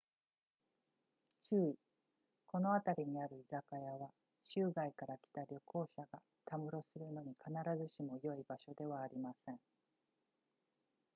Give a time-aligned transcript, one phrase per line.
[1.43, 1.77] 注意
[2.47, 4.09] この辺りにある居酒屋は
[4.43, 9.59] 州外から来た旅行客がたむろするのに必ずしも良い場所ではありません